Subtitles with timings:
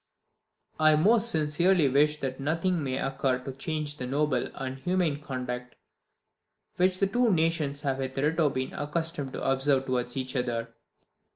[0.79, 5.75] I most sincerely wish that nothing may occur to change the noble and humane conduct
[6.77, 10.73] which the two nations have hitherto been accustomed to observe towards each other.